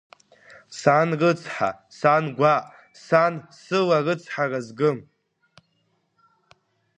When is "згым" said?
4.67-4.97